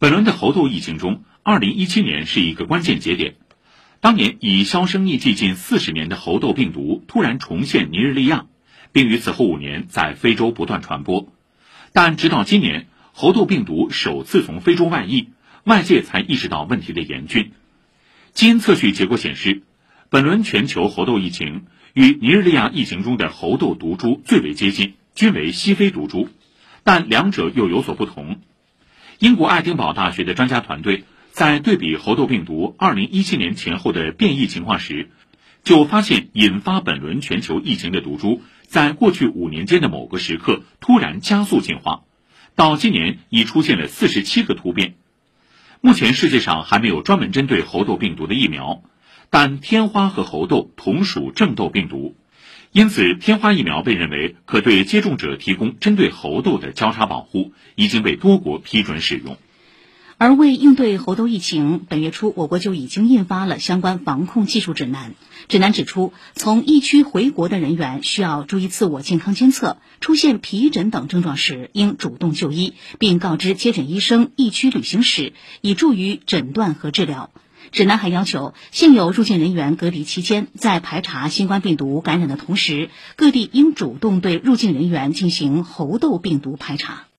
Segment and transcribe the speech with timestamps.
[0.00, 3.36] 本轮的猴痘疫情中，2017年是一个关键节点。
[4.00, 8.46] 当年已销声匿迹近四十年的猴痘病毒突然重现尼日利亚，
[8.92, 11.32] 并于此后五年在非洲不断传播。
[11.92, 15.28] 但直到今年，猴痘病毒首次从非洲外溢，
[15.62, 17.52] 外界才意识到问题的严峻。
[18.32, 19.62] 基因测序结果显示，
[20.10, 26.28] 本轮全球猴痘疫情与尼日利亚疫情中的猴痘毒株最为接近，均为西非毒株，
[26.82, 28.40] 但两者又有所不同。
[29.18, 35.08] 英国爱丁堡大学的专家团队在对比猴痘病毒2017年前后的变异情况时，
[35.62, 42.02] 就发现引发本轮全球疫情的毒株在过去五年间的某个时刻突然加速进化，
[42.54, 44.94] 到今年已出现了47个突变。
[45.80, 48.82] 目前世界上还没有专门针对猴痘病毒的疫苗，
[49.30, 52.16] 但天花和猴痘同属正痘病毒。
[52.72, 59.36] 因此，天花疫苗被认为可对接种者提供针对猴痘的交叉保护，已经被多国批准使用。
[60.16, 65.14] 而为应对猴痘疫情，本月初我国就已经印发了相关防控技术指南。
[65.48, 77.30] 指南指出，从疫区回国的人员需要注意自我健康监测，出现皮疹等症状时应主动就医，并告知接诊医生疫区旅行史，以助于诊断和治疗。
[77.72, 87.04] 指南还要求，现有入境人员隔离期间，在排查新冠病毒感染的同时，各地应主动对入境人员进行猴痘病毒排查。